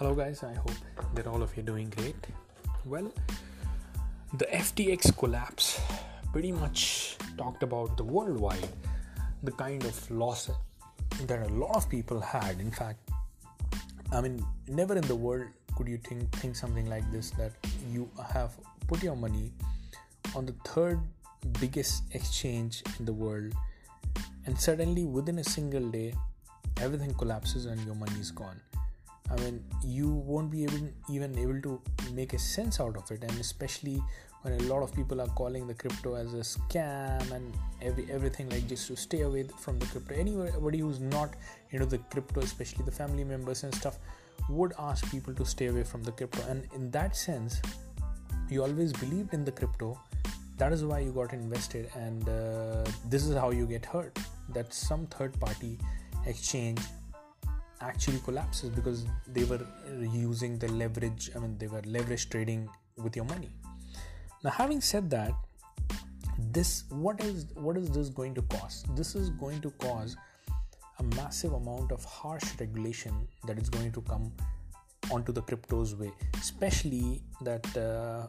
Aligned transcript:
Hello, 0.00 0.14
guys. 0.14 0.42
I 0.42 0.54
hope 0.54 0.80
that 1.14 1.26
all 1.26 1.42
of 1.42 1.54
you 1.54 1.62
are 1.62 1.66
doing 1.66 1.90
great. 1.94 2.16
Well, 2.86 3.12
the 4.32 4.46
FTX 4.46 5.14
collapse 5.14 5.78
pretty 6.32 6.52
much 6.52 7.18
talked 7.36 7.62
about 7.62 7.98
the 7.98 8.04
worldwide, 8.04 8.66
the 9.42 9.52
kind 9.52 9.84
of 9.84 10.10
loss 10.10 10.48
that 11.26 11.46
a 11.46 11.52
lot 11.52 11.76
of 11.76 11.90
people 11.90 12.18
had. 12.18 12.60
In 12.60 12.70
fact, 12.70 13.10
I 14.10 14.22
mean, 14.22 14.42
never 14.68 14.96
in 14.96 15.02
the 15.02 15.14
world 15.14 15.48
could 15.76 15.86
you 15.86 15.98
think 15.98 16.32
think 16.36 16.56
something 16.56 16.88
like 16.88 17.04
this 17.12 17.32
that 17.32 17.52
you 17.92 18.08
have 18.32 18.56
put 18.88 19.02
your 19.02 19.16
money 19.16 19.52
on 20.34 20.46
the 20.46 20.54
third 20.64 20.98
biggest 21.60 22.04
exchange 22.14 22.82
in 22.98 23.04
the 23.04 23.12
world, 23.12 23.52
and 24.46 24.58
suddenly 24.58 25.04
within 25.04 25.40
a 25.40 25.44
single 25.44 25.90
day, 25.90 26.14
everything 26.80 27.12
collapses 27.12 27.66
and 27.66 27.78
your 27.84 27.96
money 27.96 28.18
is 28.18 28.30
gone 28.30 28.62
I 29.30 29.36
mean, 29.42 29.62
you 29.84 30.08
won't 30.08 30.50
be 30.50 30.60
even 30.62 30.92
even 31.08 31.38
able 31.38 31.60
to 31.62 31.80
make 32.12 32.32
a 32.32 32.38
sense 32.38 32.80
out 32.80 32.96
of 32.96 33.10
it, 33.10 33.22
and 33.22 33.40
especially 33.40 34.02
when 34.42 34.54
a 34.54 34.62
lot 34.64 34.82
of 34.82 34.94
people 34.94 35.20
are 35.20 35.28
calling 35.28 35.66
the 35.66 35.74
crypto 35.74 36.14
as 36.14 36.32
a 36.34 36.38
scam 36.38 37.30
and 37.30 37.54
every 37.82 38.10
everything 38.10 38.48
like 38.50 38.66
just 38.66 38.86
to 38.88 38.96
stay 38.96 39.20
away 39.22 39.44
from 39.58 39.78
the 39.78 39.86
crypto. 39.86 40.14
Anybody 40.14 40.78
who's 40.78 41.00
not 41.00 41.34
into 41.70 41.86
the 41.86 41.98
crypto, 41.98 42.40
especially 42.40 42.84
the 42.84 42.90
family 42.90 43.24
members 43.24 43.62
and 43.64 43.74
stuff, 43.74 43.98
would 44.48 44.72
ask 44.78 45.08
people 45.10 45.34
to 45.34 45.44
stay 45.44 45.66
away 45.66 45.84
from 45.84 46.02
the 46.02 46.12
crypto. 46.12 46.42
And 46.48 46.66
in 46.74 46.90
that 46.92 47.16
sense, 47.16 47.60
you 48.48 48.62
always 48.62 48.92
believed 48.92 49.34
in 49.34 49.44
the 49.44 49.52
crypto. 49.52 50.00
That 50.56 50.72
is 50.72 50.84
why 50.84 51.00
you 51.00 51.12
got 51.12 51.32
invested, 51.32 51.90
and 51.94 52.28
uh, 52.28 52.84
this 53.08 53.26
is 53.26 53.34
how 53.34 53.50
you 53.50 53.66
get 53.66 53.86
hurt. 53.86 54.18
That 54.50 54.74
some 54.74 55.06
third 55.06 55.38
party 55.40 55.78
exchange 56.26 56.80
actually 57.80 58.18
collapses 58.18 58.70
because 58.70 59.06
they 59.26 59.44
were 59.44 59.60
using 60.12 60.58
the 60.58 60.68
leverage 60.68 61.30
i 61.34 61.38
mean 61.38 61.56
they 61.58 61.66
were 61.66 61.82
leverage 61.86 62.28
trading 62.28 62.68
with 63.02 63.16
your 63.16 63.24
money. 63.24 63.48
Now 64.44 64.50
having 64.50 64.80
said 64.80 65.10
that 65.10 65.32
this 66.52 66.84
what 66.88 67.22
is 67.22 67.46
what 67.54 67.76
is 67.76 67.90
this 67.90 68.08
going 68.08 68.34
to 68.34 68.42
cause? 68.42 68.84
This 68.94 69.14
is 69.14 69.30
going 69.30 69.60
to 69.62 69.70
cause 69.72 70.16
a 70.98 71.02
massive 71.16 71.52
amount 71.52 71.92
of 71.92 72.04
harsh 72.04 72.44
regulation 72.58 73.26
that 73.46 73.58
is 73.58 73.68
going 73.68 73.92
to 73.92 74.00
come 74.02 74.32
onto 75.10 75.32
the 75.32 75.42
cryptos 75.42 75.98
way 75.98 76.12
especially 76.34 77.22
that 77.40 77.64
uh, 77.76 78.26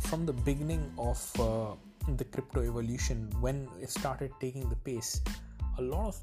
from 0.00 0.26
the 0.26 0.32
beginning 0.32 0.92
of 0.98 1.18
uh, 1.40 1.74
the 2.16 2.24
crypto 2.24 2.62
evolution 2.62 3.30
when 3.40 3.68
it 3.80 3.88
started 3.88 4.32
taking 4.40 4.68
the 4.68 4.76
pace 4.76 5.20
a 5.78 5.82
lot 5.82 6.08
of 6.08 6.20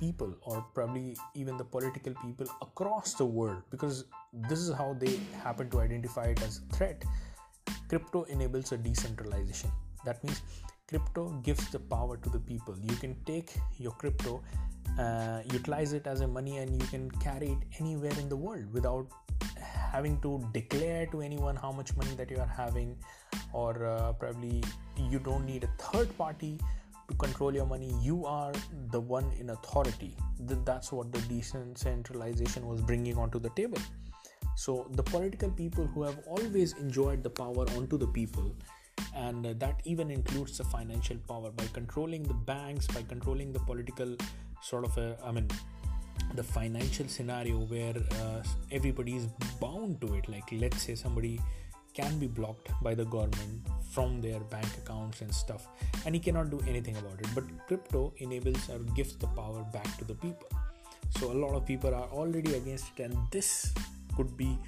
people 0.00 0.34
or 0.42 0.64
probably 0.74 1.16
even 1.34 1.56
the 1.56 1.64
political 1.64 2.14
people 2.22 2.46
across 2.62 3.14
the 3.14 3.24
world 3.24 3.62
because 3.70 4.04
this 4.32 4.58
is 4.58 4.72
how 4.72 4.94
they 4.98 5.18
happen 5.42 5.68
to 5.70 5.80
identify 5.80 6.24
it 6.24 6.42
as 6.42 6.58
a 6.58 6.76
threat. 6.76 7.04
Crypto 7.88 8.24
enables 8.24 8.72
a 8.72 8.76
decentralization. 8.76 9.70
That 10.04 10.22
means 10.22 10.42
crypto 10.88 11.30
gives 11.42 11.68
the 11.70 11.78
power 11.78 12.16
to 12.16 12.28
the 12.28 12.38
people. 12.38 12.76
You 12.80 12.96
can 12.96 13.16
take 13.24 13.56
your 13.78 13.92
crypto 13.92 14.42
uh, 14.98 15.42
utilize 15.52 15.92
it 15.92 16.06
as 16.06 16.20
a 16.22 16.26
money 16.26 16.58
and 16.58 16.80
you 16.80 16.86
can 16.88 17.10
carry 17.22 17.48
it 17.48 17.58
anywhere 17.78 18.12
in 18.18 18.28
the 18.28 18.36
world 18.36 18.64
without 18.72 19.06
having 19.92 20.20
to 20.20 20.44
declare 20.52 21.06
to 21.06 21.20
anyone 21.20 21.56
how 21.56 21.70
much 21.70 21.96
money 21.96 22.14
that 22.16 22.30
you 22.30 22.38
are 22.38 22.52
having 22.56 22.96
or 23.52 23.86
uh, 23.86 24.12
probably 24.12 24.62
you 25.08 25.18
don't 25.18 25.46
need 25.46 25.64
a 25.64 25.68
third 25.82 26.16
party 26.18 26.58
control 27.16 27.54
your 27.54 27.66
money. 27.66 27.92
You 28.02 28.26
are 28.26 28.52
the 28.90 29.00
one 29.00 29.30
in 29.38 29.50
authority. 29.50 30.16
That's 30.38 30.92
what 30.92 31.12
the 31.12 31.20
decentralization 31.22 32.66
was 32.66 32.80
bringing 32.82 33.16
onto 33.16 33.38
the 33.38 33.50
table. 33.50 33.78
So 34.56 34.88
the 34.92 35.02
political 35.02 35.50
people 35.50 35.86
who 35.86 36.02
have 36.02 36.18
always 36.26 36.72
enjoyed 36.74 37.22
the 37.22 37.30
power 37.30 37.64
onto 37.76 37.96
the 37.96 38.08
people 38.08 38.54
and 39.14 39.44
that 39.44 39.80
even 39.84 40.10
includes 40.10 40.58
the 40.58 40.64
financial 40.64 41.16
power. 41.28 41.50
By 41.50 41.64
controlling 41.72 42.24
the 42.24 42.34
banks 42.34 42.86
by 42.86 43.02
controlling 43.02 43.52
the 43.52 43.60
political 43.60 44.16
sort 44.60 44.84
of 44.84 44.98
a, 44.98 45.16
i 45.24 45.30
mean 45.30 45.48
the 46.34 46.42
financial 46.42 47.06
scenario 47.08 47.60
where 47.66 47.94
uh, 48.20 48.42
everybody 48.70 49.16
is 49.16 49.26
bound 49.60 50.00
to 50.00 50.14
it. 50.14 50.28
Like 50.28 50.44
let's 50.52 50.82
say 50.82 50.94
somebody 50.94 51.40
can 51.94 52.18
be 52.18 52.26
blocked 52.26 52.70
by 52.82 52.94
the 52.94 53.04
government 53.04 53.66
from 53.90 54.20
their 54.20 54.40
bank 54.40 54.68
accounts 54.78 55.20
and 55.22 55.34
stuff 55.34 55.68
and 56.04 56.14
he 56.14 56.20
cannot 56.20 56.50
do 56.50 56.62
anything 56.68 56.96
about 56.96 57.20
it. 57.20 57.28
But 57.34 57.44
crypto 57.66 58.12
enables 58.18 58.68
or 58.70 58.78
gives 58.94 59.16
the 59.16 59.26
power 59.28 59.64
back 59.72 59.96
to 59.98 60.04
the 60.04 60.14
people. 60.14 60.48
So 61.18 61.32
a 61.32 61.38
lot 61.44 61.54
of 61.54 61.66
people 61.66 61.94
are 61.94 62.08
already 62.10 62.54
against 62.54 62.98
it 62.98 63.04
and 63.04 63.16
this 63.30 63.72
could 64.16 64.36
be 64.36 64.58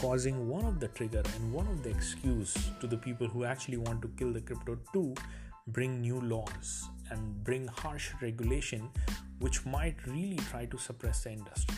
causing 0.00 0.48
one 0.48 0.64
of 0.64 0.78
the 0.78 0.88
trigger 0.88 1.22
and 1.34 1.52
one 1.52 1.66
of 1.68 1.82
the 1.82 1.90
excuse 1.90 2.54
to 2.80 2.86
the 2.86 2.96
people 2.96 3.26
who 3.26 3.44
actually 3.44 3.78
want 3.78 4.02
to 4.02 4.08
kill 4.18 4.32
the 4.32 4.40
crypto 4.40 4.78
to 4.92 5.14
bring 5.68 6.00
new 6.00 6.20
laws 6.20 6.88
and 7.10 7.42
bring 7.44 7.66
harsh 7.66 8.10
regulation 8.20 8.88
which 9.40 9.64
might 9.64 9.96
really 10.06 10.36
try 10.50 10.66
to 10.66 10.78
suppress 10.78 11.24
the 11.24 11.32
industry. 11.32 11.76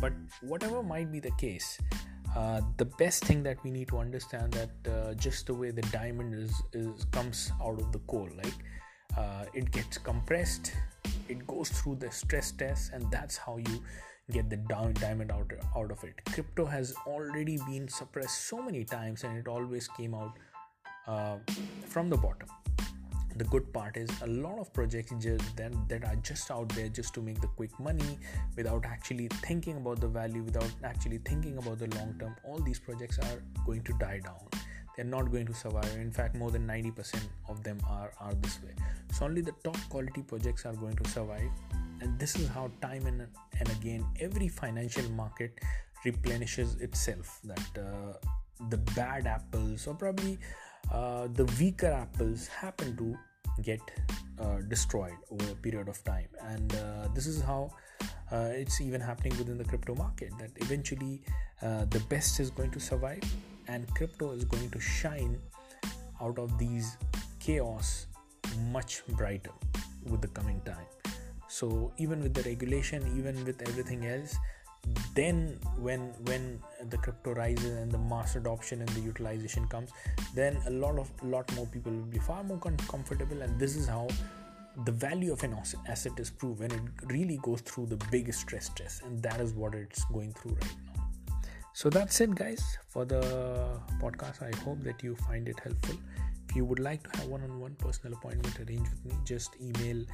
But 0.00 0.12
whatever 0.40 0.82
might 0.82 1.10
be 1.10 1.20
the 1.20 1.32
case 1.32 1.78
uh, 2.36 2.60
the 2.76 2.84
best 2.84 3.24
thing 3.24 3.42
that 3.42 3.62
we 3.64 3.70
need 3.70 3.88
to 3.88 3.98
understand 3.98 4.52
that 4.52 4.92
uh, 4.92 5.14
just 5.14 5.46
the 5.46 5.54
way 5.54 5.70
the 5.70 5.82
diamond 5.82 6.34
is, 6.34 6.62
is 6.72 7.04
comes 7.06 7.52
out 7.62 7.80
of 7.80 7.90
the 7.92 7.98
coal 8.00 8.28
like 8.36 8.54
uh, 9.16 9.44
it 9.54 9.70
gets 9.70 9.98
compressed 9.98 10.72
it 11.28 11.46
goes 11.46 11.68
through 11.68 11.96
the 11.96 12.10
stress 12.10 12.52
test 12.52 12.92
and 12.92 13.10
that's 13.10 13.36
how 13.36 13.56
you 13.56 13.82
get 14.30 14.50
the 14.50 14.56
diamond 14.56 15.32
out, 15.32 15.50
out 15.76 15.90
of 15.90 16.04
it. 16.04 16.14
Crypto 16.26 16.66
has 16.66 16.94
already 17.06 17.58
been 17.66 17.88
suppressed 17.88 18.46
so 18.48 18.62
many 18.62 18.84
times 18.84 19.24
and 19.24 19.38
it 19.38 19.48
always 19.48 19.88
came 19.88 20.14
out 20.14 20.32
uh, 21.06 21.36
from 21.86 22.10
the 22.10 22.16
bottom 22.16 22.48
the 23.38 23.44
good 23.44 23.72
part 23.72 23.96
is 23.96 24.10
a 24.22 24.26
lot 24.26 24.58
of 24.58 24.72
projects 24.72 25.12
just 25.20 25.56
that, 25.56 25.72
that 25.88 26.04
are 26.04 26.16
just 26.16 26.50
out 26.50 26.68
there 26.70 26.88
just 26.88 27.14
to 27.14 27.20
make 27.20 27.40
the 27.40 27.46
quick 27.46 27.70
money 27.78 28.18
without 28.56 28.84
actually 28.84 29.28
thinking 29.42 29.76
about 29.76 30.00
the 30.00 30.08
value 30.08 30.42
without 30.42 30.70
actually 30.82 31.18
thinking 31.18 31.56
about 31.58 31.78
the 31.78 31.86
long 31.96 32.14
term. 32.18 32.34
All 32.44 32.58
these 32.58 32.78
projects 32.78 33.18
are 33.18 33.42
going 33.64 33.82
to 33.82 33.92
die 34.00 34.20
down. 34.24 34.48
They're 34.96 35.04
not 35.04 35.30
going 35.30 35.46
to 35.46 35.54
survive. 35.54 35.94
In 35.96 36.10
fact 36.10 36.34
more 36.34 36.50
than 36.50 36.66
90% 36.66 37.20
of 37.48 37.62
them 37.62 37.78
are 37.88 38.12
are 38.20 38.34
this 38.34 38.60
way. 38.62 38.74
So 39.12 39.26
only 39.26 39.42
the 39.42 39.54
top 39.62 39.78
quality 39.88 40.22
projects 40.22 40.66
are 40.66 40.74
going 40.74 40.96
to 40.96 41.08
survive. 41.08 41.50
And 42.00 42.18
this 42.18 42.36
is 42.36 42.48
how 42.48 42.70
time 42.82 43.06
and, 43.06 43.26
and 43.60 43.68
again 43.70 44.04
every 44.20 44.48
financial 44.48 45.08
market 45.10 45.60
replenishes 46.04 46.74
itself 46.76 47.40
that 47.44 47.78
uh, 47.78 48.14
the 48.70 48.78
bad 48.78 49.26
apples 49.26 49.86
or 49.86 49.94
probably 49.94 50.38
uh, 50.90 51.28
the 51.34 51.44
weaker 51.60 51.86
apples 51.86 52.46
happen 52.46 52.96
to 52.96 53.16
get 53.62 53.80
uh, 54.40 54.58
destroyed 54.68 55.16
over 55.30 55.52
a 55.52 55.54
period 55.56 55.88
of 55.88 56.02
time. 56.04 56.28
And 56.40 56.74
uh, 56.74 57.08
this 57.14 57.26
is 57.26 57.40
how 57.40 57.70
uh, 58.30 58.50
it's 58.52 58.80
even 58.80 59.00
happening 59.00 59.36
within 59.38 59.58
the 59.58 59.64
crypto 59.64 59.94
market 59.94 60.32
that 60.38 60.50
eventually 60.56 61.22
uh, 61.62 61.84
the 61.86 62.00
best 62.08 62.40
is 62.40 62.50
going 62.50 62.70
to 62.70 62.80
survive 62.80 63.22
and 63.68 63.92
crypto 63.94 64.30
is 64.32 64.44
going 64.44 64.70
to 64.70 64.80
shine 64.80 65.38
out 66.20 66.38
of 66.38 66.56
these 66.58 66.96
chaos 67.38 68.06
much 68.70 69.02
brighter 69.08 69.52
with 70.04 70.20
the 70.20 70.28
coming 70.28 70.60
time. 70.64 70.86
So 71.48 71.92
even 71.96 72.22
with 72.22 72.34
the 72.34 72.42
regulation 72.42 73.02
even 73.16 73.44
with 73.44 73.60
everything 73.62 74.06
else 74.06 74.36
then 75.14 75.58
when 75.78 76.00
when 76.24 76.62
the 76.90 76.96
crypto 76.96 77.32
rises 77.32 77.76
and 77.76 77.90
the 77.90 77.98
mass 77.98 78.36
adoption 78.36 78.80
and 78.80 78.88
the 78.90 79.00
utilization 79.00 79.66
comes 79.66 79.90
then 80.34 80.56
a 80.66 80.70
lot 80.70 80.98
of 80.98 81.10
lot 81.22 81.52
more 81.56 81.66
people 81.66 81.92
will 81.92 82.12
be 82.16 82.18
far 82.18 82.44
more 82.44 82.58
comfortable. 82.58 83.42
And 83.42 83.58
this 83.58 83.76
is 83.76 83.86
how 83.86 84.08
the 84.84 84.92
value 84.92 85.32
of 85.32 85.42
an 85.42 85.56
asset 85.88 86.12
is 86.18 86.30
proved 86.30 86.60
when 86.60 86.70
it 86.70 86.80
really 87.06 87.38
goes 87.42 87.60
through 87.62 87.86
the 87.86 87.98
biggest 88.10 88.40
stress 88.40 88.68
test. 88.68 89.02
And 89.02 89.22
that 89.22 89.40
is 89.40 89.52
what 89.54 89.74
it's 89.74 90.04
going 90.06 90.32
through 90.34 90.52
right 90.52 90.76
now. 90.86 91.40
So 91.72 91.90
that's 91.90 92.20
it 92.20 92.34
guys 92.34 92.78
for 92.88 93.04
the 93.04 93.20
podcast. 94.00 94.42
I 94.42 94.56
hope 94.64 94.82
that 94.84 95.02
you 95.02 95.14
find 95.16 95.48
it 95.48 95.58
helpful 95.60 95.96
if 96.48 96.56
you 96.56 96.64
would 96.64 96.78
like 96.78 97.02
to 97.02 97.18
have 97.18 97.28
one-on-one 97.28 97.74
personal 97.78 98.16
appointment 98.16 98.58
arranged 98.60 98.90
with 98.90 99.04
me 99.04 99.12
just 99.24 99.56
email 99.60 100.04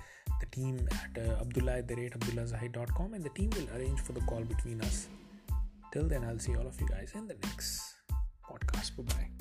the 0.41 0.47
team 0.51 0.89
at 0.91 1.23
uh, 1.23 1.41
abdullah 1.41 1.79
at 1.79 1.89
the 1.89 1.97
rate 1.97 2.19
abdullahzahid.com 2.19 3.15
and 3.15 3.23
the 3.23 3.31
team 3.31 3.51
will 3.51 3.69
arrange 3.77 4.01
for 4.01 4.13
the 4.13 4.21
call 4.23 4.41
between 4.41 4.81
us. 4.83 5.09
Till 5.93 6.09
then 6.09 6.25
i'll 6.25 6.39
see 6.39 6.57
all 6.57 6.67
of 6.67 6.81
you 6.81 6.89
guys 6.89 7.13
in 7.15 7.29
the 7.29 7.37
next 7.45 7.95
podcast. 8.51 8.97
Bye 8.97 9.15
bye 9.15 9.34